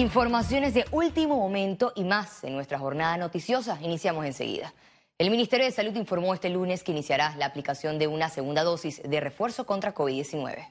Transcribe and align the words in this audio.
Informaciones 0.00 0.72
de 0.72 0.86
último 0.92 1.36
momento 1.36 1.92
y 1.94 2.04
más 2.04 2.42
en 2.42 2.54
nuestra 2.54 2.78
jornada 2.78 3.18
noticiosa. 3.18 3.78
Iniciamos 3.82 4.24
enseguida. 4.24 4.72
El 5.18 5.30
Ministerio 5.30 5.66
de 5.66 5.72
Salud 5.72 5.94
informó 5.94 6.32
este 6.32 6.48
lunes 6.48 6.82
que 6.82 6.92
iniciará 6.92 7.36
la 7.36 7.44
aplicación 7.44 7.98
de 7.98 8.06
una 8.06 8.30
segunda 8.30 8.64
dosis 8.64 9.02
de 9.04 9.20
refuerzo 9.20 9.66
contra 9.66 9.94
COVID-19. 9.94 10.68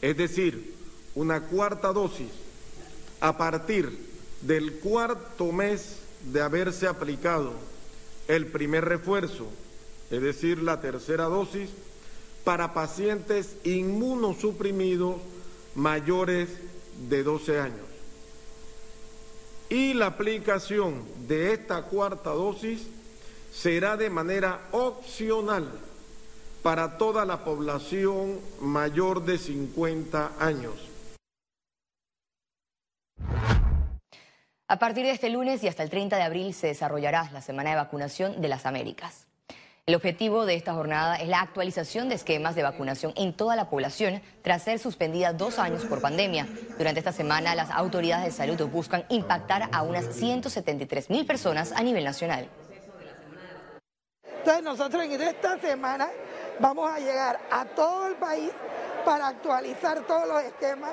Es 0.00 0.16
decir, 0.16 0.74
una 1.14 1.42
cuarta 1.42 1.92
dosis 1.92 2.32
a 3.20 3.38
partir 3.38 3.96
del 4.40 4.80
cuarto 4.80 5.52
mes 5.52 6.00
de 6.32 6.40
haberse 6.40 6.88
aplicado 6.88 7.52
el 8.26 8.48
primer 8.48 8.86
refuerzo, 8.86 9.46
es 10.10 10.20
decir, 10.20 10.60
la 10.60 10.80
tercera 10.80 11.26
dosis, 11.26 11.70
para 12.42 12.74
pacientes 12.74 13.54
inmunosuprimidos 13.62 15.18
mayores 15.76 16.48
de 16.48 16.72
12 17.08 17.60
años. 17.60 17.86
Y 19.68 19.94
la 19.94 20.06
aplicación 20.06 21.04
de 21.26 21.54
esta 21.54 21.82
cuarta 21.82 22.30
dosis 22.30 22.86
será 23.52 23.96
de 23.96 24.10
manera 24.10 24.60
opcional 24.72 25.70
para 26.62 26.96
toda 26.98 27.24
la 27.24 27.44
población 27.44 28.38
mayor 28.60 29.24
de 29.24 29.38
50 29.38 30.32
años. 30.38 30.74
A 34.68 34.78
partir 34.78 35.04
de 35.04 35.10
este 35.10 35.28
lunes 35.28 35.62
y 35.62 35.68
hasta 35.68 35.82
el 35.82 35.90
30 35.90 36.16
de 36.16 36.22
abril 36.22 36.54
se 36.54 36.68
desarrollará 36.68 37.30
la 37.32 37.42
Semana 37.42 37.70
de 37.70 37.76
Vacunación 37.76 38.40
de 38.40 38.48
las 38.48 38.64
Américas. 38.64 39.26
El 39.84 39.96
objetivo 39.96 40.46
de 40.46 40.54
esta 40.54 40.74
jornada 40.74 41.16
es 41.16 41.26
la 41.26 41.40
actualización 41.40 42.08
de 42.08 42.14
esquemas 42.14 42.54
de 42.54 42.62
vacunación 42.62 43.12
en 43.16 43.36
toda 43.36 43.56
la 43.56 43.68
población 43.68 44.22
tras 44.42 44.62
ser 44.62 44.78
suspendida 44.78 45.32
dos 45.32 45.58
años 45.58 45.84
por 45.86 46.00
pandemia. 46.00 46.46
Durante 46.78 47.00
esta 47.00 47.10
semana, 47.10 47.56
las 47.56 47.68
autoridades 47.72 48.26
de 48.26 48.30
salud 48.30 48.68
buscan 48.68 49.04
impactar 49.08 49.68
a 49.72 49.82
unas 49.82 50.06
173 50.14 51.10
mil 51.10 51.26
personas 51.26 51.72
a 51.72 51.82
nivel 51.82 52.04
nacional. 52.04 52.48
Entonces 54.22 54.62
nosotros 54.62 55.02
en 55.02 55.20
esta 55.20 55.58
semana 55.58 56.08
vamos 56.60 56.88
a 56.88 57.00
llegar 57.00 57.40
a 57.50 57.64
todo 57.64 58.06
el 58.06 58.14
país 58.14 58.52
para 59.04 59.26
actualizar 59.26 60.02
todos 60.06 60.28
los 60.28 60.44
esquemas 60.44 60.92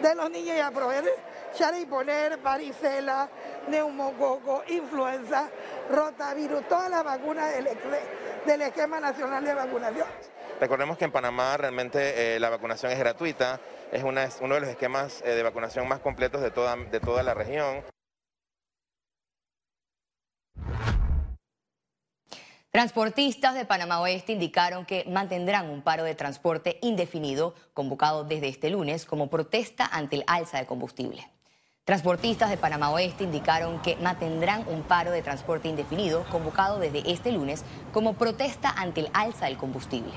de 0.00 0.14
los 0.14 0.30
niños 0.30 0.56
y 0.56 0.60
aprovechar 0.60 1.74
y 1.76 1.86
poner 1.86 2.36
varicela, 2.36 3.28
neumococo, 3.66 4.62
influenza, 4.68 5.48
rotavirus, 5.90 6.68
todas 6.68 6.88
las 6.88 7.02
vacunas 7.02 7.52
del 7.52 7.66
del 8.48 8.62
esquema 8.62 8.98
nacional 8.98 9.44
de 9.44 9.52
vacunación. 9.52 10.06
Recordemos 10.58 10.96
que 10.96 11.04
en 11.04 11.12
Panamá 11.12 11.56
realmente 11.58 12.34
eh, 12.34 12.40
la 12.40 12.48
vacunación 12.48 12.90
es 12.90 12.98
gratuita, 12.98 13.60
es, 13.92 14.02
uno 14.02 14.54
de 14.54 14.60
los 14.60 14.70
esquemas 14.70 15.22
eh, 15.24 15.30
de 15.30 15.42
vacunación 15.42 15.86
más 15.86 16.00
completos 16.00 16.40
de 16.40 16.50
toda, 16.50 16.74
de 16.74 16.98
toda 16.98 17.22
la 17.22 17.34
región. 17.34 17.84
Transportistas 22.70 23.54
de 23.54 23.64
Panamá 23.66 24.00
Oeste 24.00 24.32
indicaron 24.32 24.86
que 24.86 25.04
mantendrán 25.08 25.68
un 25.68 25.82
paro 25.82 26.04
de 26.04 26.14
transporte 26.14 26.78
indefinido 26.80 27.54
convocado 27.74 28.24
desde 28.24 28.48
este 28.48 28.70
lunes 28.70 29.04
como 29.04 29.28
protesta 29.28 29.86
ante 29.86 30.16
el 30.16 30.24
alza 30.26 30.58
de 30.58 30.66
combustible. 30.66 31.37
Transportistas 31.88 32.50
de 32.50 32.58
Panamá 32.58 32.90
Oeste 32.90 33.24
indicaron 33.24 33.80
que 33.80 33.96
mantendrán 33.96 34.62
un 34.68 34.82
paro 34.82 35.10
de 35.10 35.22
transporte 35.22 35.68
indefinido 35.68 36.22
convocado 36.24 36.78
desde 36.78 37.10
este 37.10 37.32
lunes 37.32 37.64
como 37.94 38.12
protesta 38.12 38.68
ante 38.68 39.00
el 39.00 39.10
alza 39.14 39.46
del 39.46 39.56
combustible. 39.56 40.12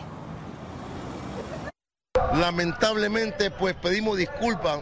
Lamentablemente, 2.36 3.52
pues 3.52 3.73
pedimos 3.75 4.17
disculpas 4.17 4.81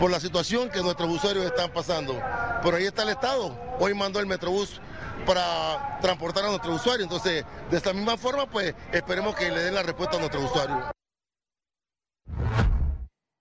por 0.00 0.10
la 0.10 0.20
situación 0.20 0.70
que 0.70 0.80
nuestros 0.80 1.10
usuarios 1.10 1.44
están 1.44 1.70
pasando. 1.70 2.18
Pero 2.62 2.78
ahí 2.78 2.86
está 2.86 3.02
el 3.02 3.10
Estado. 3.10 3.54
Hoy 3.78 3.92
mandó 3.92 4.18
el 4.18 4.24
Metrobús 4.24 4.80
para 5.26 5.98
transportar 6.00 6.46
a 6.46 6.48
nuestros 6.48 6.76
usuarios. 6.76 7.04
Entonces, 7.04 7.44
de 7.70 7.76
esta 7.76 7.92
misma 7.92 8.16
forma, 8.16 8.46
pues 8.46 8.74
esperemos 8.90 9.36
que 9.36 9.50
le 9.50 9.64
den 9.64 9.74
la 9.74 9.82
respuesta 9.82 10.16
a 10.16 10.20
nuestros 10.20 10.44
usuarios. 10.44 10.92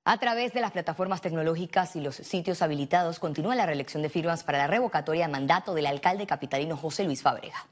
A 0.03 0.17
través 0.17 0.51
de 0.53 0.61
las 0.61 0.71
plataformas 0.71 1.21
tecnológicas 1.21 1.95
y 1.95 2.01
los 2.01 2.15
sitios 2.15 2.63
habilitados 2.63 3.19
continúa 3.19 3.53
la 3.53 3.67
reelección 3.67 4.01
de 4.01 4.09
firmas 4.09 4.43
para 4.43 4.57
la 4.57 4.65
revocatoria 4.65 5.27
de 5.27 5.31
mandato 5.31 5.75
del 5.75 5.85
alcalde 5.85 6.25
capitalino 6.25 6.75
José 6.75 7.03
Luis 7.03 7.21
Fábrega. 7.21 7.67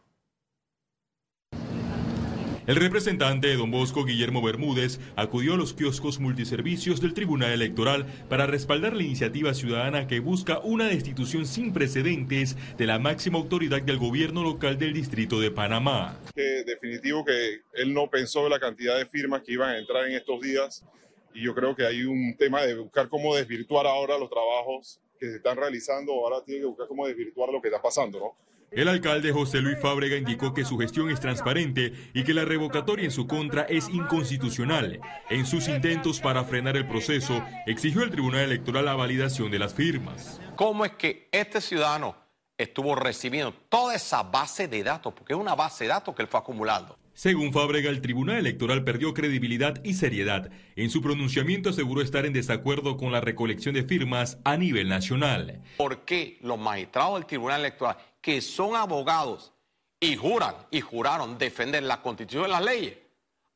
El 2.68 2.76
representante 2.76 3.48
de 3.48 3.56
Don 3.56 3.72
Bosco, 3.72 4.06
Guillermo 4.06 4.44
Bermúdez, 4.44 5.00
acudió 5.16 5.56
a 5.56 5.58
los 5.58 5.74
kioscos 5.74 6.20
multiservicios 6.20 7.02
del 7.02 7.16
Tribunal 7.16 7.52
Electoral 7.52 8.06
para 8.30 8.46
respaldar 8.46 8.96
la 8.96 9.02
iniciativa 9.02 9.56
ciudadana 9.56 10.06
que 10.06 10.20
busca 10.20 10.60
una 10.60 10.86
destitución 10.86 11.48
sin 11.48 11.74
precedentes 11.74 12.56
de 12.78 12.86
la 12.86 13.00
máxima 13.00 13.40
autoridad 13.40 13.82
del 13.82 13.98
gobierno 13.98 14.44
local 14.44 14.78
del 14.78 14.94
Distrito 14.94 15.40
de 15.40 15.50
Panamá. 15.50 16.20
Que 16.36 16.64
definitivo 16.64 17.26
que 17.26 17.62
él 17.74 17.92
no 17.92 18.08
pensó 18.08 18.48
la 18.50 18.60
cantidad 18.60 19.00
de 19.00 19.08
firmas 19.08 19.42
que 19.42 19.54
iban 19.54 19.72
a 19.72 19.80
entrar 19.80 20.06
en 20.06 20.14
estos 20.14 20.40
días 20.40 20.86
y 21.34 21.44
yo 21.44 21.54
creo 21.56 21.76
que 21.76 21.86
hay 21.86 22.04
un 22.04 22.36
tema 22.38 22.62
de 22.64 22.76
buscar 22.76 23.10
cómo 23.10 23.36
desvirtuar 23.36 23.86
ahora 23.88 24.18
los 24.18 24.30
trabajos 24.30 25.00
que 25.20 25.28
se 25.28 25.36
están 25.38 25.58
realizando, 25.58 26.14
ahora 26.14 26.44
tiene 26.44 26.62
que 26.62 26.68
buscar 26.68 26.88
cómo 26.88 27.08
desvirtuar 27.08 27.50
lo 27.50 27.62
que 27.62 27.68
está 27.68 27.82
pasando, 27.82 28.20
¿no? 28.20 28.50
El 28.72 28.88
alcalde 28.88 29.32
José 29.32 29.62
Luis 29.62 29.80
Fábrega 29.80 30.16
indicó 30.16 30.54
que 30.54 30.64
su 30.64 30.78
gestión 30.78 31.10
es 31.10 31.20
transparente 31.20 31.92
y 32.14 32.24
que 32.24 32.36
la 32.36 32.46
revocatoria 32.46 33.06
en 33.06 33.10
su 33.10 33.26
contra 33.26 33.64
es 33.64 33.90
inconstitucional. 33.90 35.02
En 35.32 35.48
sus 35.48 35.68
intentos 35.68 36.20
para 36.20 36.44
frenar 36.44 36.78
el 36.78 36.88
proceso, 36.88 37.44
exigió 37.66 38.04
al 38.04 38.12
Tribunal 38.12 38.42
Electoral 38.42 38.86
la 38.86 38.94
validación 38.94 39.50
de 39.50 39.58
las 39.58 39.74
firmas. 39.74 40.40
¿Cómo 40.56 40.86
es 40.86 40.92
que 40.92 41.30
este 41.32 41.62
ciudadano 41.62 42.16
estuvo 42.60 42.94
recibiendo 42.94 43.54
toda 43.70 43.96
esa 43.96 44.22
base 44.22 44.68
de 44.68 44.84
datos? 44.84 45.16
Porque 45.16 45.34
es 45.34 45.40
una 45.40 45.56
base 45.56 45.86
de 45.86 45.90
datos 45.90 46.14
que 46.14 46.22
él 46.22 46.28
fue 46.28 46.40
acumulando. 46.40 46.99
Según 47.19 47.52
Fábrega, 47.52 47.90
el 47.90 48.00
Tribunal 48.00 48.38
Electoral 48.38 48.85
perdió 48.85 49.13
credibilidad 49.13 49.84
y 49.84 49.96
seriedad. 49.96 50.50
En 50.78 50.90
su 50.90 51.02
pronunciamiento 51.02 51.72
aseguró 51.72 52.02
estar 52.02 52.25
en 52.25 52.31
desacuerdo 52.31 52.96
con 52.96 53.12
la 53.12 53.19
recolección 53.19 53.75
de 53.75 53.84
firmas 53.84 54.38
a 54.46 54.56
nivel 54.56 54.88
nacional. 54.88 55.62
¿Por 55.75 56.06
qué 56.06 56.38
los 56.40 56.57
magistrados 56.57 57.16
del 57.16 57.25
Tribunal 57.25 57.59
Electoral, 57.59 57.97
que 58.22 58.40
son 58.40 58.74
abogados 58.78 59.52
y 60.00 60.16
juran 60.16 60.56
y 60.72 60.80
juraron 60.80 61.38
defender 61.38 61.84
la 61.84 62.02
Constitución 62.02 62.46
y 62.46 62.52
las 62.52 62.63
leyes, 62.63 62.97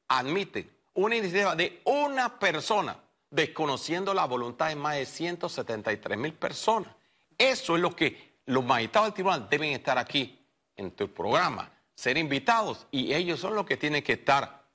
admiten 0.09 0.69
una 0.95 1.15
iniciativa 1.15 1.55
de 1.55 1.79
una 1.85 2.37
persona 2.37 2.97
desconociendo 3.31 4.13
la 4.13 4.25
voluntad 4.25 4.67
de 4.67 4.75
más 4.75 4.97
de 4.97 5.05
173 5.05 6.17
mil 6.17 6.33
personas? 6.33 6.93
Eso 7.37 7.77
es 7.77 7.81
lo 7.81 7.95
que 7.95 8.41
los 8.45 8.65
magistrados 8.65 9.07
del 9.07 9.13
Tribunal 9.13 9.47
deben 9.49 9.69
estar 9.69 9.97
aquí 9.97 10.37
en 10.75 10.91
tu 10.91 11.07
programa 11.07 11.72
ser 11.95 12.17
invitados 12.17 12.87
y 12.91 13.13
ellos 13.13 13.39
son 13.39 13.55
los 13.55 13.65
que 13.65 13.77
tienen 13.77 14.03
que 14.03 14.13
estar 14.13 14.67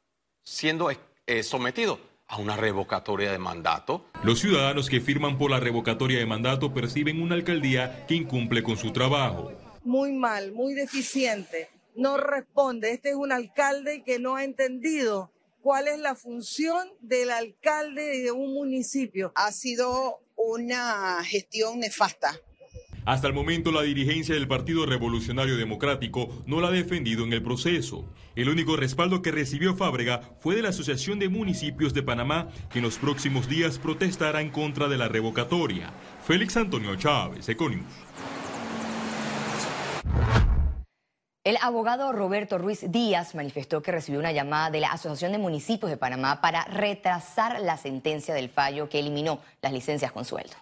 siendo 0.43 0.91
eh, 0.91 1.43
sometidos 1.43 1.99
a 2.27 2.37
una 2.37 2.57
revocatoria 2.57 3.33
de 3.33 3.39
mandato. 3.39 4.07
Los 4.23 4.41
ciudadanos 4.41 4.89
que 4.89 5.01
firman 5.01 5.39
por 5.39 5.51
la 5.51 5.61
revocatoria 5.61 6.19
de 6.19 6.27
mandato 6.27 6.73
perciben 6.73 7.23
una 7.23 7.35
alcaldía 7.35 8.07
que 8.07 8.15
incumple 8.15 8.63
con 8.63 8.77
su 8.77 8.93
trabajo. 8.93 9.53
Muy 9.85 10.13
mal, 10.13 10.53
muy 10.53 10.75
deficiente. 10.75 11.71
No 11.95 12.19
responde. 12.19 12.93
Este 12.93 13.11
es 13.11 13.15
un 13.17 13.33
alcalde 13.33 14.03
que 14.05 14.19
no 14.19 14.37
ha 14.37 14.45
entendido 14.45 15.33
cuál 15.63 15.89
es 15.89 15.99
la 15.99 16.15
función 16.15 16.89
del 17.01 17.31
alcalde 17.31 18.21
de 18.23 18.31
un 18.31 18.53
municipio. 18.53 19.33
Ha 19.35 19.51
sido 19.53 20.21
una 20.37 21.25
gestión 21.25 21.81
nefasta 21.81 22.39
hasta 23.09 23.27
el 23.27 23.33
momento 23.33 23.73
la 23.73 23.81
dirigencia 23.81 24.35
del 24.35 24.47
Partido 24.47 24.85
Revolucionario 24.85 25.57
Democrático 25.57 26.29
no 26.45 26.61
la 26.61 26.69
ha 26.69 26.73
defendido 26.73 27.25
en 27.25 27.33
el 27.33 27.43
proceso. 27.43 28.05
El 28.37 28.51
único 28.51 28.77
respaldo 28.77 29.23
que 29.23 29.31
recibió 29.31 29.75
Fábrega 29.75 30.21
fue 30.41 30.57
de 30.57 30.61
la 30.61 30.69
Asociación 30.69 31.19
de 31.19 31.31
Municipios 31.31 31.95
de 31.95 32.03
Panamá, 32.03 32.51
que 32.71 32.81
en 32.81 32.85
los 32.85 32.99
próximos 32.99 33.49
días 33.49 33.79
protestará 33.79 34.43
en 34.43 34.51
contra 34.51 34.89
de 34.89 34.99
la 34.99 35.09
revocatoria. 35.09 35.91
Félix 36.23 36.59
Antonio 36.59 36.97
Chávez, 36.97 37.49
Econius. 37.49 37.87
El 41.45 41.57
abogado 41.63 42.13
Roberto 42.13 42.59
Ruiz 42.59 42.93
Díaz 42.93 43.35
manifestó 43.35 43.81
que 43.81 43.91
recibió 43.91 44.21
una 44.21 44.33
llamada 44.33 44.69
de 44.69 44.81
la 44.81 44.89
Asociación 44.89 45.33
de 45.33 45.39
Municipios 45.39 45.91
de 45.91 45.97
Panamá 45.97 46.43
para 46.43 46.67
retrasar 46.67 47.63
la 47.63 47.79
sentencia 47.79 48.35
del 48.35 48.51
fallo 48.51 48.91
que 48.91 48.99
eliminó 48.99 49.41
las 49.63 49.73
licencias 49.73 50.13
con 50.13 50.27
sueldo. 50.27 50.57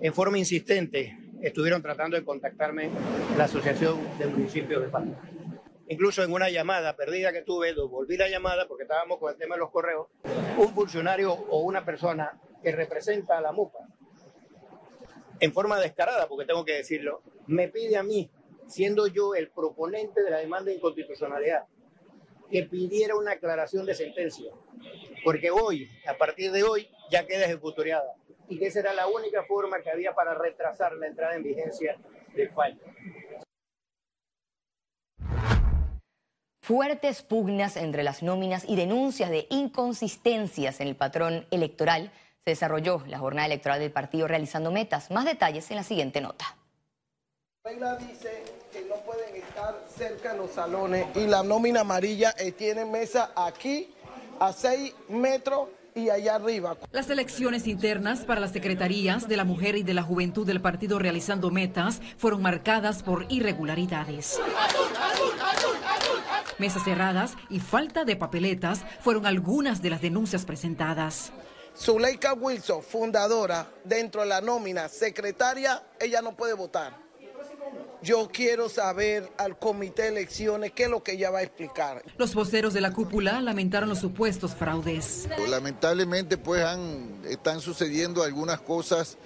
En 0.00 0.12
forma 0.14 0.38
insistente, 0.38 1.21
estuvieron 1.42 1.82
tratando 1.82 2.16
de 2.16 2.24
contactarme 2.24 2.90
la 3.36 3.44
Asociación 3.44 3.98
de 4.18 4.26
Municipios 4.26 4.80
de 4.80 4.88
Panamá. 4.88 5.20
Incluso 5.88 6.22
en 6.22 6.32
una 6.32 6.48
llamada 6.48 6.96
perdida 6.96 7.32
que 7.32 7.42
tuve, 7.42 7.74
volví 7.74 8.16
la 8.16 8.28
llamada 8.28 8.66
porque 8.66 8.84
estábamos 8.84 9.18
con 9.18 9.32
el 9.32 9.36
tema 9.36 9.56
de 9.56 9.60
los 9.60 9.70
correos, 9.70 10.06
un 10.56 10.72
funcionario 10.72 11.32
o 11.32 11.60
una 11.62 11.84
persona 11.84 12.40
que 12.62 12.72
representa 12.72 13.36
a 13.36 13.40
la 13.40 13.52
MUPA, 13.52 13.80
en 15.40 15.52
forma 15.52 15.78
descarada, 15.80 16.28
porque 16.28 16.46
tengo 16.46 16.64
que 16.64 16.74
decirlo, 16.74 17.22
me 17.48 17.68
pide 17.68 17.96
a 17.96 18.04
mí, 18.04 18.30
siendo 18.68 19.08
yo 19.08 19.34
el 19.34 19.50
proponente 19.50 20.22
de 20.22 20.30
la 20.30 20.38
demanda 20.38 20.70
de 20.70 20.76
inconstitucionalidad, 20.76 21.64
que 22.48 22.62
pidiera 22.62 23.16
una 23.16 23.32
aclaración 23.32 23.84
de 23.84 23.94
sentencia, 23.94 24.52
porque 25.24 25.50
hoy, 25.50 25.90
a 26.06 26.16
partir 26.16 26.52
de 26.52 26.62
hoy, 26.62 26.88
ya 27.10 27.26
queda 27.26 27.44
ejecutoriada 27.46 28.14
y 28.52 28.58
que 28.58 28.66
esa 28.66 28.80
era 28.80 28.92
la 28.92 29.06
única 29.06 29.44
forma 29.44 29.80
que 29.80 29.90
había 29.90 30.14
para 30.14 30.34
retrasar 30.34 30.92
la 30.94 31.06
entrada 31.06 31.34
en 31.36 31.42
vigencia 31.42 31.96
del 32.34 32.50
fallo. 32.50 32.80
Fuertes 36.60 37.22
pugnas 37.22 37.76
entre 37.76 38.02
las 38.02 38.22
nóminas 38.22 38.64
y 38.68 38.76
denuncias 38.76 39.30
de 39.30 39.46
inconsistencias 39.50 40.80
en 40.80 40.88
el 40.88 40.96
patrón 40.96 41.46
electoral 41.50 42.12
se 42.44 42.50
desarrolló 42.50 43.02
la 43.06 43.18
jornada 43.18 43.46
electoral 43.46 43.80
del 43.80 43.90
partido 43.90 44.28
realizando 44.28 44.70
metas. 44.70 45.10
Más 45.10 45.24
detalles 45.24 45.70
en 45.70 45.76
la 45.76 45.82
siguiente 45.82 46.20
nota. 46.20 46.56
La 47.64 47.70
regla 47.70 47.96
dice 47.96 48.44
que 48.70 48.82
no 48.82 48.96
pueden 48.96 49.34
estar 49.36 49.82
cerca 49.88 50.32
de 50.32 50.38
los 50.38 50.50
salones 50.50 51.06
y 51.16 51.26
la 51.26 51.42
nómina 51.42 51.80
amarilla 51.80 52.34
eh, 52.38 52.52
tiene 52.52 52.84
mesa 52.84 53.32
aquí 53.34 53.94
a 54.38 54.52
6 54.52 54.94
metros 55.08 55.68
y 55.94 56.10
allá 56.10 56.36
arriba. 56.36 56.76
Las 56.90 57.10
elecciones 57.10 57.66
internas 57.66 58.20
para 58.20 58.40
las 58.40 58.52
secretarías 58.52 59.28
de 59.28 59.36
la 59.36 59.44
mujer 59.44 59.76
y 59.76 59.82
de 59.82 59.94
la 59.94 60.02
juventud 60.02 60.46
del 60.46 60.60
partido 60.60 60.98
realizando 60.98 61.50
metas 61.50 62.00
fueron 62.16 62.42
marcadas 62.42 63.02
por 63.02 63.26
irregularidades. 63.28 64.40
Mesas 66.58 66.84
cerradas 66.84 67.34
y 67.50 67.60
falta 67.60 68.04
de 68.04 68.16
papeletas 68.16 68.84
fueron 69.00 69.26
algunas 69.26 69.82
de 69.82 69.90
las 69.90 70.00
denuncias 70.00 70.44
presentadas. 70.44 71.32
Zuleika 71.76 72.34
Wilson, 72.34 72.82
fundadora, 72.82 73.72
dentro 73.84 74.20
de 74.20 74.28
la 74.28 74.40
nómina 74.40 74.88
secretaria, 74.88 75.82
ella 75.98 76.20
no 76.20 76.36
puede 76.36 76.52
votar. 76.52 77.11
Yo 78.02 78.28
quiero 78.32 78.68
saber 78.68 79.30
al 79.38 79.58
comité 79.58 80.02
de 80.02 80.08
elecciones 80.08 80.72
qué 80.72 80.84
es 80.84 80.90
lo 80.90 81.04
que 81.04 81.12
ella 81.12 81.30
va 81.30 81.38
a 81.38 81.42
explicar. 81.42 82.02
Los 82.18 82.34
voceros 82.34 82.74
de 82.74 82.80
la 82.80 82.92
cúpula 82.92 83.40
lamentaron 83.40 83.88
los 83.88 84.00
supuestos 84.00 84.54
fraudes. 84.56 85.28
Lamentablemente, 85.48 86.36
pues 86.36 86.64
han, 86.64 87.20
están 87.28 87.60
sucediendo 87.60 88.24
algunas 88.24 88.60
cosas 88.60 89.18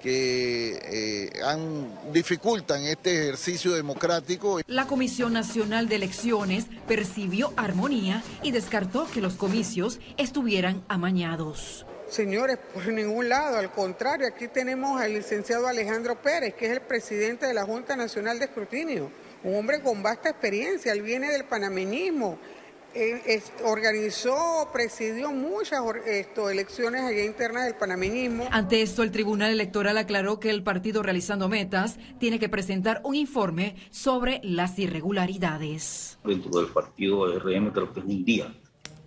que 0.00 0.80
eh, 0.84 1.42
han, 1.44 2.12
dificultan 2.12 2.84
este 2.84 3.22
ejercicio 3.22 3.72
democrático. 3.72 4.60
La 4.66 4.86
Comisión 4.86 5.32
Nacional 5.32 5.88
de 5.88 5.96
Elecciones 5.96 6.66
percibió 6.86 7.52
armonía 7.56 8.22
y 8.42 8.50
descartó 8.50 9.08
que 9.12 9.20
los 9.20 9.34
comicios 9.34 10.00
estuvieran 10.16 10.84
amañados. 10.88 11.86
Señores, 12.12 12.58
por 12.74 12.86
ningún 12.88 13.30
lado, 13.30 13.56
al 13.56 13.72
contrario, 13.72 14.26
aquí 14.26 14.46
tenemos 14.46 15.00
al 15.00 15.14
licenciado 15.14 15.66
Alejandro 15.66 16.20
Pérez, 16.20 16.52
que 16.52 16.66
es 16.66 16.72
el 16.72 16.82
presidente 16.82 17.46
de 17.46 17.54
la 17.54 17.64
Junta 17.64 17.96
Nacional 17.96 18.38
de 18.38 18.44
Escrutinio, 18.44 19.10
un 19.42 19.54
hombre 19.54 19.80
con 19.80 20.02
vasta 20.02 20.28
experiencia, 20.28 20.92
él 20.92 21.00
viene 21.00 21.32
del 21.32 21.44
panameñismo, 21.44 22.36
organizó, 23.64 24.68
presidió 24.74 25.32
muchas 25.32 25.80
elecciones 26.50 27.00
allá 27.00 27.24
internas 27.24 27.64
del 27.64 27.76
panameñismo. 27.76 28.46
Ante 28.50 28.82
esto, 28.82 29.02
el 29.02 29.10
Tribunal 29.10 29.50
Electoral 29.50 29.96
aclaró 29.96 30.38
que 30.38 30.50
el 30.50 30.62
partido 30.62 31.02
realizando 31.02 31.48
metas 31.48 31.98
tiene 32.20 32.38
que 32.38 32.50
presentar 32.50 33.00
un 33.04 33.14
informe 33.14 33.76
sobre 33.90 34.42
las 34.44 34.78
irregularidades. 34.78 36.18
Dentro 36.22 36.60
del 36.60 36.70
partido 36.70 37.26
RM 37.38 37.72
creo 37.72 37.90
que 37.90 38.00
es 38.00 38.06
un 38.06 38.22
día, 38.22 38.54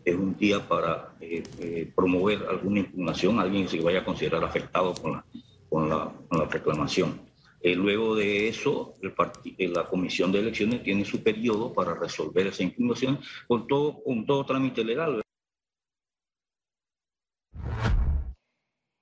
es 0.06 0.16
un 0.16 0.38
día 0.38 0.66
para 0.66 1.16
eh, 1.20 1.44
eh, 1.60 1.92
promover 1.96 2.46
alguna 2.48 2.80
impugnación, 2.82 3.40
alguien 3.40 3.68
se 3.68 3.82
vaya 3.82 4.00
a 4.02 4.06
considerar 4.06 4.44
afectado 4.44 4.94
con 4.94 5.14
la, 5.14 5.26
con 5.68 5.90
la, 5.90 6.14
con 6.30 6.40
la 6.40 6.46
reclamación. 6.46 7.20
Eh, 7.60 7.74
luego 7.74 8.16
de 8.16 8.48
eso, 8.48 8.94
el 9.02 9.74
la 9.74 9.86
Comisión 9.86 10.32
de 10.32 10.40
Elecciones 10.40 10.84
tiene 10.84 11.04
su 11.04 11.24
periodo 11.24 11.74
para 11.74 11.96
resolver 11.96 12.46
esa 12.46 12.62
impugnación 12.62 13.20
con 13.48 13.68
todo, 13.68 14.04
con 14.04 14.24
todo 14.28 14.46
trámite 14.46 14.84
legal. 14.84 15.24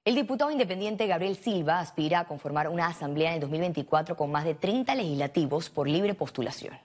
El 0.06 0.16
diputado 0.16 0.52
independiente 0.52 1.08
Gabriel 1.08 1.36
Silva 1.36 1.80
aspira 1.80 2.22
a 2.22 2.28
conformar 2.28 2.70
una 2.70 2.88
asamblea 2.88 3.30
en 3.30 3.36
el 3.36 3.42
2024 3.42 4.16
con 4.16 4.32
más 4.32 4.46
de 4.46 4.54
30 4.54 4.96
legislativos 4.96 5.70
por 5.70 5.90
libre 5.90 6.14
postulación. 6.14 6.78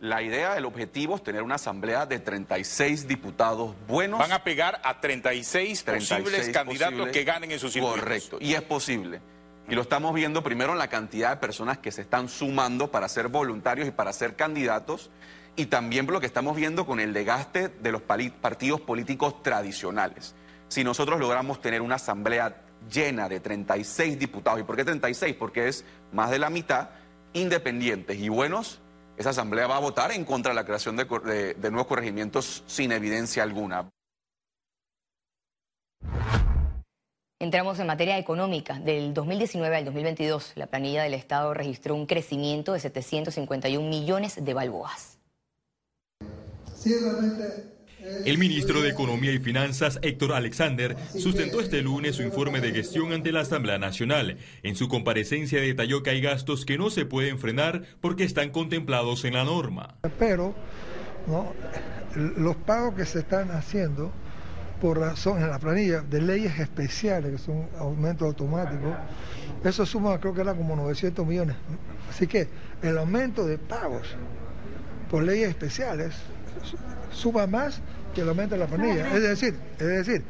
La 0.00 0.20
idea, 0.20 0.58
el 0.58 0.66
objetivo 0.66 1.16
es 1.16 1.22
tener 1.22 1.42
una 1.42 1.54
asamblea 1.54 2.04
de 2.04 2.18
36 2.18 3.08
diputados 3.08 3.74
buenos. 3.88 4.18
Van 4.18 4.32
a 4.32 4.44
pegar 4.44 4.80
a 4.84 5.00
36, 5.00 5.84
posibles 5.84 6.50
candidatos 6.50 7.08
que 7.08 7.24
ganen 7.24 7.50
en 7.50 7.58
sus 7.58 7.72
circuitos. 7.72 8.00
Correcto, 8.00 8.38
y 8.40 8.52
es 8.52 8.62
posible. 8.62 9.22
Y 9.68 9.74
lo 9.74 9.80
estamos 9.80 10.14
viendo 10.14 10.42
primero 10.42 10.72
en 10.72 10.78
la 10.78 10.88
cantidad 10.88 11.30
de 11.30 11.36
personas 11.36 11.78
que 11.78 11.90
se 11.90 12.02
están 12.02 12.28
sumando 12.28 12.90
para 12.90 13.08
ser 13.08 13.28
voluntarios 13.28 13.88
y 13.88 13.90
para 13.90 14.12
ser 14.12 14.36
candidatos, 14.36 15.10
y 15.56 15.66
también 15.66 16.06
lo 16.06 16.20
que 16.20 16.26
estamos 16.26 16.56
viendo 16.56 16.84
con 16.84 17.00
el 17.00 17.14
desgaste 17.14 17.68
de 17.68 17.90
los 17.90 18.02
partidos 18.02 18.82
políticos 18.82 19.42
tradicionales. 19.42 20.34
Si 20.68 20.84
nosotros 20.84 21.18
logramos 21.18 21.62
tener 21.62 21.80
una 21.80 21.94
asamblea 21.94 22.62
llena 22.92 23.30
de 23.30 23.40
36 23.40 24.18
diputados, 24.18 24.60
¿y 24.60 24.64
por 24.64 24.76
qué 24.76 24.84
36? 24.84 25.34
Porque 25.38 25.68
es 25.68 25.84
más 26.12 26.30
de 26.30 26.38
la 26.38 26.50
mitad 26.50 26.90
independientes 27.32 28.18
y 28.18 28.28
buenos, 28.28 28.80
esa 29.16 29.30
asamblea 29.30 29.66
va 29.66 29.76
a 29.76 29.80
votar 29.80 30.12
en 30.12 30.24
contra 30.24 30.50
de 30.50 30.56
la 30.56 30.64
creación 30.64 30.96
de, 30.96 31.54
de 31.54 31.70
nuevos 31.70 31.86
corregimientos 31.86 32.62
sin 32.66 32.92
evidencia 32.92 33.42
alguna. 33.42 33.90
Entramos 37.38 37.78
en 37.78 37.86
materia 37.86 38.16
económica. 38.18 38.78
Del 38.78 39.12
2019 39.12 39.76
al 39.76 39.84
2022, 39.84 40.52
la 40.54 40.66
planilla 40.66 41.02
del 41.02 41.12
Estado 41.12 41.52
registró 41.52 41.94
un 41.94 42.06
crecimiento 42.06 42.72
de 42.72 42.80
751 42.80 43.88
millones 43.88 44.42
de 44.42 44.54
balboas. 44.54 45.18
El 48.24 48.38
ministro 48.38 48.82
de 48.82 48.90
Economía 48.90 49.32
y 49.32 49.38
Finanzas, 49.38 49.98
Héctor 50.02 50.32
Alexander, 50.32 50.96
sustentó 51.12 51.60
este 51.60 51.82
lunes 51.82 52.16
su 52.16 52.22
informe 52.22 52.60
de 52.60 52.72
gestión 52.72 53.12
ante 53.12 53.32
la 53.32 53.40
Asamblea 53.40 53.78
Nacional. 53.78 54.38
En 54.62 54.76
su 54.76 54.88
comparecencia 54.88 55.60
detalló 55.60 56.02
que 56.02 56.10
hay 56.10 56.20
gastos 56.20 56.64
que 56.64 56.78
no 56.78 56.90
se 56.90 57.04
pueden 57.04 57.38
frenar 57.38 57.82
porque 58.00 58.24
están 58.24 58.50
contemplados 58.50 59.24
en 59.24 59.34
la 59.34 59.44
norma. 59.44 59.96
Pero 60.18 60.54
los 62.14 62.56
pagos 62.56 62.94
que 62.94 63.06
se 63.06 63.20
están 63.20 63.50
haciendo 63.50 64.12
por 64.80 64.98
razón 64.98 65.42
en 65.42 65.50
la 65.50 65.58
planilla 65.58 66.02
de 66.02 66.20
leyes 66.20 66.58
especiales, 66.60 67.32
que 67.32 67.38
son 67.38 67.68
aumentos 67.78 68.28
automáticos, 68.28 68.94
eso 69.64 69.86
suma 69.86 70.20
creo 70.20 70.34
que 70.34 70.42
era 70.42 70.54
como 70.54 70.76
900 70.76 71.26
millones. 71.26 71.56
Así 72.08 72.26
que 72.26 72.48
el 72.82 72.98
aumento 72.98 73.46
de 73.46 73.58
pagos 73.58 74.14
por 75.10 75.22
leyes 75.22 75.48
especiales 75.48 76.14
suma 77.10 77.46
más 77.46 77.80
que 78.16 78.22
el 78.22 78.28
aumento 78.30 78.54
de 78.54 78.60
la 78.60 78.66
planilla. 78.66 79.14
Es 79.14 79.22
decir, 79.22 79.54
es 79.78 79.86
decir, 79.86 80.22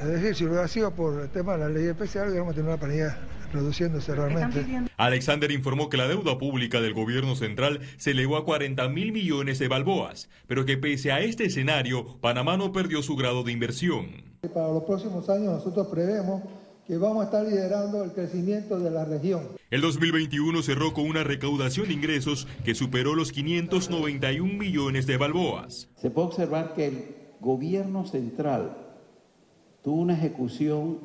es 0.00 0.08
decir, 0.08 0.34
si 0.34 0.44
lo 0.44 0.50
hubiera 0.50 0.66
sido 0.66 0.90
por 0.92 1.20
el 1.20 1.28
tema 1.28 1.52
de 1.52 1.58
la 1.58 1.68
ley 1.68 1.86
especial, 1.86 2.28
hubiéramos 2.28 2.54
tenido 2.54 2.72
una 2.72 2.80
planilla 2.80 3.18
reduciéndose 3.52 4.14
realmente. 4.14 4.64
Alexander 4.96 5.50
informó 5.50 5.90
que 5.90 5.98
la 5.98 6.08
deuda 6.08 6.38
pública 6.38 6.80
del 6.80 6.94
gobierno 6.94 7.36
central 7.36 7.80
se 7.98 8.12
elevó 8.12 8.38
a 8.38 8.46
40 8.46 8.88
mil 8.88 9.12
millones 9.12 9.58
de 9.58 9.68
balboas, 9.68 10.30
pero 10.46 10.64
que 10.64 10.78
pese 10.78 11.12
a 11.12 11.20
este 11.20 11.44
escenario, 11.44 12.18
Panamá 12.22 12.56
no 12.56 12.72
perdió 12.72 13.02
su 13.02 13.14
grado 13.14 13.44
de 13.44 13.52
inversión. 13.52 14.24
Para 14.54 14.68
los 14.68 14.84
próximos 14.84 15.28
años 15.28 15.52
nosotros 15.52 15.88
prevemos 15.88 16.42
que 16.92 16.98
vamos 16.98 17.22
a 17.22 17.24
estar 17.24 17.46
liderando 17.46 18.04
el 18.04 18.12
crecimiento 18.12 18.78
de 18.78 18.90
la 18.90 19.06
región. 19.06 19.48
El 19.70 19.80
2021 19.80 20.62
cerró 20.62 20.92
con 20.92 21.06
una 21.06 21.24
recaudación 21.24 21.88
de 21.88 21.94
ingresos 21.94 22.46
que 22.66 22.74
superó 22.74 23.14
los 23.14 23.32
591 23.32 24.52
millones 24.52 25.06
de 25.06 25.16
balboas. 25.16 25.88
Se 25.96 26.10
puede 26.10 26.28
observar 26.28 26.74
que 26.74 26.88
el 26.88 27.16
gobierno 27.40 28.04
central 28.04 28.76
tuvo 29.82 30.02
una 30.02 30.12
ejecución 30.12 30.98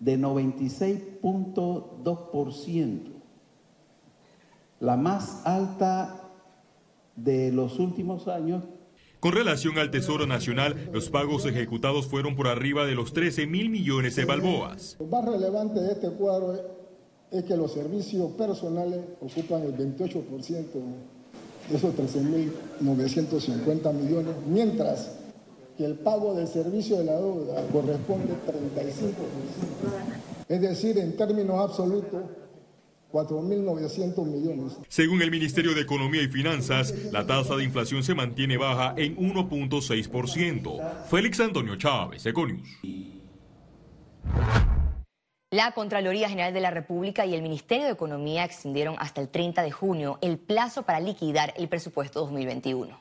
de 0.00 0.18
96.2%, 0.18 3.00
la 4.80 4.96
más 4.96 5.46
alta 5.46 6.32
de 7.14 7.52
los 7.52 7.78
últimos 7.78 8.26
años. 8.26 8.64
Con 9.22 9.32
relación 9.34 9.78
al 9.78 9.92
Tesoro 9.92 10.26
Nacional, 10.26 10.90
los 10.92 11.08
pagos 11.08 11.46
ejecutados 11.46 12.08
fueron 12.08 12.34
por 12.34 12.48
arriba 12.48 12.84
de 12.84 12.96
los 12.96 13.12
13 13.12 13.46
mil 13.46 13.70
millones 13.70 14.16
de 14.16 14.24
balboas. 14.24 14.96
Lo 14.98 15.06
más 15.06 15.24
relevante 15.24 15.78
de 15.78 15.92
este 15.92 16.10
cuadro 16.10 16.60
es 17.30 17.44
que 17.44 17.56
los 17.56 17.72
servicios 17.72 18.32
personales 18.32 18.98
ocupan 19.20 19.62
el 19.62 19.76
28% 19.76 20.24
de 21.70 21.76
esos 21.76 21.94
13.950 21.94 23.92
millones, 23.94 24.34
mientras 24.48 25.12
que 25.78 25.84
el 25.84 25.94
pago 25.94 26.34
del 26.34 26.48
servicio 26.48 26.98
de 26.98 27.04
la 27.04 27.14
deuda 27.14 27.64
corresponde 27.70 28.32
35%. 28.32 28.34
Es 30.48 30.60
decir, 30.60 30.98
en 30.98 31.16
términos 31.16 31.60
absolutos, 31.60 32.22
4.900 33.12 34.26
millones. 34.26 34.78
Según 34.88 35.22
el 35.22 35.30
Ministerio 35.30 35.74
de 35.74 35.82
Economía 35.82 36.22
y 36.22 36.28
Finanzas, 36.28 36.94
la 37.12 37.26
tasa 37.26 37.54
de 37.56 37.64
inflación 37.64 38.02
se 38.02 38.14
mantiene 38.14 38.56
baja 38.56 38.94
en 38.96 39.16
1.6%. 39.16 41.04
Félix 41.10 41.40
Antonio 41.40 41.76
Chávez, 41.76 42.24
Econius. 42.24 42.68
La 45.50 45.72
Contraloría 45.72 46.30
General 46.30 46.54
de 46.54 46.60
la 46.62 46.70
República 46.70 47.26
y 47.26 47.34
el 47.34 47.42
Ministerio 47.42 47.84
de 47.84 47.92
Economía 47.92 48.42
extendieron 48.42 48.96
hasta 48.98 49.20
el 49.20 49.28
30 49.28 49.62
de 49.62 49.70
junio 49.70 50.18
el 50.22 50.38
plazo 50.38 50.84
para 50.84 50.98
liquidar 50.98 51.52
el 51.58 51.68
presupuesto 51.68 52.20
2021. 52.20 52.98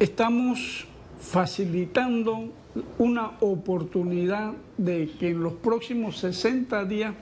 Estamos 0.00 0.88
facilitando 1.20 2.52
una 2.98 3.36
oportunidad 3.40 4.54
de 4.76 5.08
que 5.18 5.28
en 5.28 5.42
los 5.42 5.54
próximos 5.54 6.18
60 6.18 6.84
días 6.84 7.14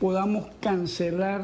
podamos 0.00 0.46
cancelar 0.60 1.42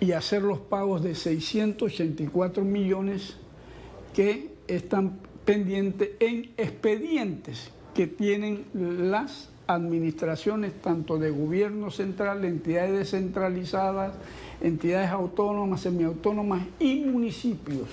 y 0.00 0.12
hacer 0.12 0.42
los 0.42 0.58
pagos 0.58 1.02
de 1.02 1.14
684 1.14 2.64
millones 2.64 3.36
que 4.14 4.54
están 4.68 5.18
pendientes 5.44 6.10
en 6.20 6.52
expedientes 6.56 7.70
que 7.94 8.06
tienen 8.06 8.64
las 8.72 9.50
administraciones 9.66 10.80
tanto 10.80 11.18
de 11.18 11.30
gobierno 11.30 11.90
central, 11.90 12.44
entidades 12.44 12.92
descentralizadas, 12.92 14.14
entidades 14.60 15.10
autónomas, 15.10 15.80
semiautónomas 15.82 16.62
y 16.78 17.00
municipios. 17.00 17.88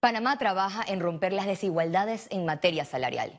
Panamá 0.00 0.38
trabaja 0.38 0.82
en 0.86 1.00
romper 1.00 1.32
las 1.32 1.46
desigualdades 1.46 2.26
en 2.30 2.46
materia 2.46 2.84
salarial. 2.84 3.38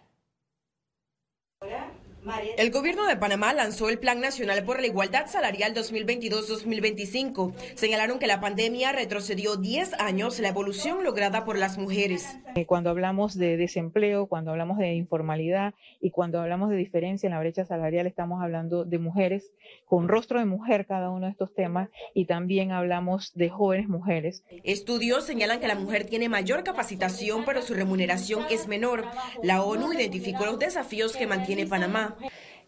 El 2.57 2.69
gobierno 2.69 3.07
de 3.07 3.15
Panamá 3.17 3.51
lanzó 3.51 3.89
el 3.89 3.97
Plan 3.97 4.19
Nacional 4.21 4.63
por 4.63 4.79
la 4.79 4.85
Igualdad 4.85 5.25
Salarial 5.25 5.73
2022-2025. 5.73 7.53
Señalaron 7.73 8.19
que 8.19 8.27
la 8.27 8.39
pandemia 8.39 8.91
retrocedió 8.91 9.55
10 9.55 9.99
años 9.99 10.39
la 10.39 10.49
evolución 10.49 11.03
lograda 11.03 11.45
por 11.45 11.57
las 11.57 11.79
mujeres. 11.79 12.37
Eh, 12.55 12.67
cuando 12.67 12.91
hablamos 12.91 13.35
de 13.35 13.57
desempleo, 13.57 14.27
cuando 14.27 14.51
hablamos 14.51 14.77
de 14.77 14.93
informalidad 14.93 15.73
y 15.99 16.11
cuando 16.11 16.39
hablamos 16.39 16.69
de 16.69 16.75
diferencia 16.75 17.25
en 17.25 17.33
la 17.33 17.39
brecha 17.39 17.65
salarial, 17.65 18.05
estamos 18.05 18.43
hablando 18.43 18.85
de 18.85 18.99
mujeres 18.99 19.51
con 19.85 20.07
rostro 20.07 20.37
de 20.37 20.45
mujer 20.45 20.85
cada 20.85 21.09
uno 21.09 21.25
de 21.25 21.31
estos 21.31 21.55
temas 21.55 21.89
y 22.13 22.25
también 22.25 22.71
hablamos 22.71 23.33
de 23.33 23.49
jóvenes 23.49 23.87
mujeres. 23.87 24.43
Estudios 24.63 25.25
señalan 25.25 25.59
que 25.59 25.67
la 25.67 25.75
mujer 25.75 26.05
tiene 26.05 26.29
mayor 26.29 26.63
capacitación, 26.63 27.45
pero 27.45 27.63
su 27.63 27.73
remuneración 27.73 28.45
es 28.51 28.67
menor. 28.67 29.05
La 29.41 29.63
ONU 29.63 29.93
identificó 29.93 30.45
los 30.45 30.59
desafíos 30.59 31.15
que 31.17 31.25
mantiene 31.25 31.65
Panamá 31.65 32.11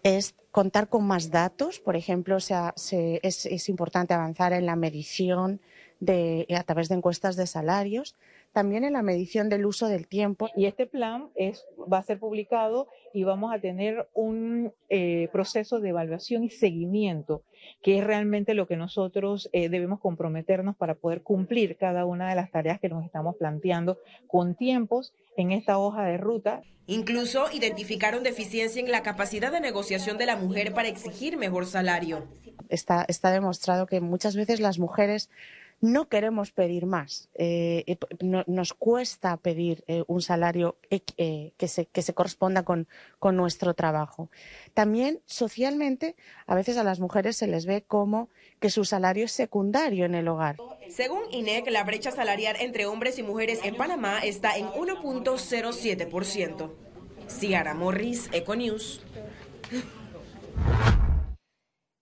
es 0.04 0.36
contar 0.52 0.90
con 0.90 1.06
más 1.06 1.32
datos. 1.32 1.80
Por 1.80 1.96
ejemplo, 1.96 2.38
es, 2.38 3.70
importante 3.70 4.14
avanzar 4.14 4.54
en 4.54 4.66
la 4.66 4.76
medición 4.76 5.62
de, 6.00 6.46
a 6.58 6.64
través 6.64 6.90
de 6.90 6.96
encuestas 6.96 7.36
de 7.36 7.48
salarios, 7.48 8.16
también 8.54 8.84
en 8.84 8.94
la 8.94 9.02
medición 9.02 9.50
del 9.50 9.66
uso 9.66 9.88
del 9.88 10.08
tiempo. 10.08 10.48
Y 10.56 10.66
este 10.66 10.86
plan 10.86 11.30
es, 11.36 11.66
va 11.92 11.98
a 11.98 12.04
ser 12.04 12.20
publicado 12.20 12.88
y 13.14 13.24
vamos 13.24 13.54
a 13.54 13.60
tener 13.60 14.08
un 14.14 14.72
eh, 14.90 15.28
proceso 15.32 15.80
de 15.80 15.90
evaluación 15.90 16.44
y 16.44 16.50
seguimiento, 16.52 17.44
que 17.82 17.98
es 17.98 18.04
realmente 18.04 18.54
lo 18.54 18.68
que 18.68 18.78
nosotros 18.78 19.50
eh, 19.54 19.70
debemos 19.70 20.00
comprometernos 20.00 20.76
para 20.76 20.94
poder 20.94 21.24
cumplir 21.24 21.78
cada 21.78 22.06
una 22.06 22.30
de 22.30 22.36
las 22.36 22.52
tareas 22.52 22.80
que 22.80 22.90
nos 22.90 23.04
estamos 23.04 23.36
planteando 23.36 23.98
con 24.28 24.56
tiempos 24.56 25.14
en 25.36 25.52
esta 25.52 25.80
hoja 25.80 26.06
de 26.06 26.18
ruta. 26.18 26.62
Incluso 26.86 27.46
identificaron 27.52 28.24
deficiencia 28.24 28.82
en 28.82 28.92
la 28.92 29.02
capacidad 29.02 29.52
de 29.52 29.62
negociación 29.62 30.18
de 30.18 30.28
la 30.28 30.36
mujer 30.36 30.74
para 30.74 30.90
exigir 30.90 31.38
mejor 31.38 31.66
salario. 31.66 32.28
Está, 32.70 33.06
está 33.08 33.32
demostrado 33.32 33.88
que 33.88 34.00
muchas 34.00 34.36
veces 34.36 34.60
las 34.60 34.80
mujeres 34.80 35.30
no 35.84 36.08
queremos 36.08 36.54
pedir 36.54 36.86
más. 36.86 37.30
Eh, 37.34 37.98
nos 38.48 38.74
cuesta 38.74 39.36
pedir 39.36 39.84
eh, 39.88 40.06
un 40.08 40.22
salario 40.22 40.78
eh, 40.90 41.52
que, 41.58 41.68
se, 41.68 41.88
que, 41.88 42.02
se, 42.02 42.14
corresponda 42.14 42.64
con, 42.64 42.88
con, 43.20 43.36
nuestro 43.36 43.74
trabajo. 43.74 44.30
También 44.74 45.20
socialmente, 45.26 46.16
a 46.48 46.56
veces 46.56 46.78
a 46.78 46.86
las 46.86 47.02
mujeres 47.02 47.36
se 47.36 47.48
les 47.48 47.66
ve 47.66 47.84
como 47.86 48.30
que 48.62 48.70
su 48.70 48.86
salario 48.86 49.26
es 49.26 49.34
secundario 49.34 50.06
en 50.06 50.16
el 50.16 50.30
hogar. 50.30 50.56
Según 50.88 51.24
INEC, 51.32 51.70
la 51.70 51.84
brecha 51.84 52.12
salarial 52.12 52.56
entre 52.62 52.86
hombres 52.86 53.20
y 53.20 53.24
mujeres 53.24 53.60
en 53.66 53.76
Panamá 53.76 54.22
está 54.24 54.56
en 54.56 54.68
1.07%. 54.68 56.72
Ciara 57.28 57.74
Morris, 57.74 58.30
Econews. 58.32 59.02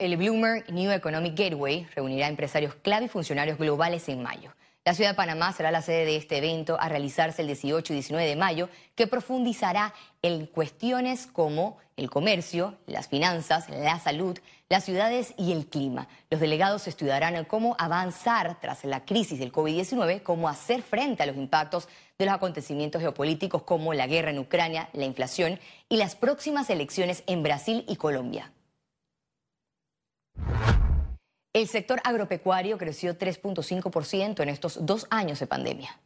El 0.01 0.17
Bloomberg 0.17 0.67
New 0.73 0.89
Economic 0.89 1.37
Gateway 1.37 1.85
reunirá 1.93 2.27
empresarios 2.27 2.73
clave 2.73 3.05
y 3.05 3.07
funcionarios 3.07 3.59
globales 3.59 4.09
en 4.09 4.23
mayo. 4.23 4.51
La 4.83 4.95
ciudad 4.95 5.11
de 5.11 5.15
Panamá 5.15 5.53
será 5.53 5.69
la 5.69 5.83
sede 5.83 6.05
de 6.05 6.15
este 6.15 6.39
evento 6.39 6.75
a 6.81 6.89
realizarse 6.89 7.43
el 7.43 7.49
18 7.49 7.93
y 7.93 7.97
19 7.97 8.27
de 8.27 8.35
mayo, 8.35 8.67
que 8.95 9.05
profundizará 9.05 9.93
en 10.23 10.47
cuestiones 10.47 11.27
como 11.27 11.77
el 11.97 12.09
comercio, 12.09 12.79
las 12.87 13.09
finanzas, 13.09 13.69
la 13.69 13.99
salud, 13.99 14.39
las 14.69 14.85
ciudades 14.85 15.35
y 15.37 15.51
el 15.51 15.67
clima. 15.67 16.07
Los 16.31 16.41
delegados 16.41 16.87
estudiarán 16.87 17.45
cómo 17.45 17.75
avanzar 17.77 18.59
tras 18.59 18.83
la 18.85 19.05
crisis 19.05 19.37
del 19.37 19.51
COVID-19, 19.51 20.23
cómo 20.23 20.49
hacer 20.49 20.81
frente 20.81 21.21
a 21.21 21.27
los 21.27 21.37
impactos 21.37 21.87
de 22.17 22.25
los 22.25 22.33
acontecimientos 22.33 23.03
geopolíticos 23.03 23.61
como 23.61 23.93
la 23.93 24.07
guerra 24.07 24.31
en 24.31 24.39
Ucrania, 24.39 24.89
la 24.93 25.05
inflación 25.05 25.59
y 25.89 25.97
las 25.97 26.15
próximas 26.15 26.71
elecciones 26.71 27.21
en 27.27 27.43
Brasil 27.43 27.85
y 27.87 27.97
Colombia. 27.97 28.51
El 31.53 31.67
sector 31.67 31.99
agropecuario 32.05 32.77
creció 32.77 33.17
3.5% 33.17 34.41
en 34.41 34.49
estos 34.49 34.85
dos 34.85 35.05
años 35.09 35.39
de 35.41 35.47
pandemia. 35.47 35.99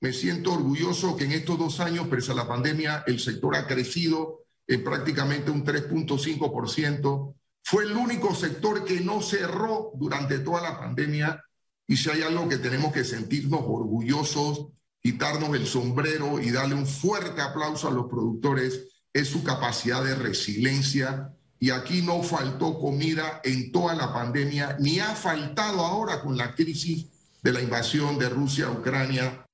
Me 0.00 0.12
siento 0.12 0.52
orgulloso 0.52 1.16
que 1.16 1.24
en 1.24 1.32
estos 1.32 1.58
dos 1.58 1.80
años, 1.80 2.08
pese 2.08 2.32
a 2.32 2.34
la 2.34 2.46
pandemia, 2.46 3.04
el 3.06 3.20
sector 3.20 3.56
ha 3.56 3.66
crecido 3.66 4.44
en 4.66 4.84
prácticamente 4.84 5.50
un 5.50 5.64
3.5%. 5.64 7.34
Fue 7.64 7.84
el 7.84 7.96
único 7.96 8.34
sector 8.34 8.84
que 8.84 9.00
no 9.00 9.22
cerró 9.22 9.92
durante 9.94 10.40
toda 10.40 10.60
la 10.60 10.78
pandemia 10.78 11.42
y 11.86 11.96
si 11.96 12.10
hay 12.10 12.20
algo 12.22 12.48
que 12.48 12.58
tenemos 12.58 12.92
que 12.92 13.04
sentirnos 13.04 13.60
orgullosos, 13.64 14.68
quitarnos 15.00 15.54
el 15.56 15.66
sombrero 15.66 16.38
y 16.38 16.50
darle 16.50 16.74
un 16.74 16.86
fuerte 16.86 17.40
aplauso 17.40 17.88
a 17.88 17.92
los 17.92 18.06
productores, 18.10 18.88
es 19.12 19.28
su 19.28 19.42
capacidad 19.42 20.04
de 20.04 20.16
resiliencia 20.16 21.32
y 21.62 21.70
aquí 21.70 22.02
no 22.02 22.24
faltó 22.24 22.76
comida 22.80 23.40
en 23.44 23.70
toda 23.70 23.94
la 23.94 24.12
pandemia, 24.12 24.78
ni 24.80 24.98
ha 24.98 25.14
faltado 25.14 25.86
ahora 25.86 26.20
con 26.20 26.36
la 26.36 26.56
crisis 26.56 27.06
de 27.40 27.52
la 27.52 27.60
invasión 27.60 28.18
de 28.18 28.28
Rusia 28.28 28.66
a 28.66 28.72
Ucrania. 28.72 29.46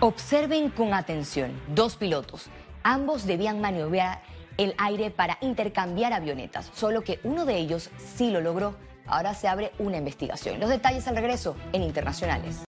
Observen 0.00 0.70
con 0.70 0.94
atención, 0.94 1.52
dos 1.74 1.96
pilotos. 1.96 2.46
Ambos 2.82 3.26
debían 3.26 3.60
maniobrar 3.60 4.22
el 4.56 4.74
aire 4.78 5.10
para 5.10 5.36
intercambiar 5.42 6.14
avionetas, 6.14 6.70
solo 6.74 7.02
que 7.02 7.20
uno 7.24 7.44
de 7.44 7.58
ellos 7.58 7.90
sí 8.16 8.30
lo 8.30 8.40
logró 8.40 8.74
Ahora 9.10 9.34
se 9.34 9.48
abre 9.48 9.72
una 9.78 9.96
investigación. 9.96 10.60
Los 10.60 10.70
detalles 10.70 11.06
al 11.08 11.16
regreso 11.16 11.56
en 11.72 11.82
Internacionales. 11.82 12.60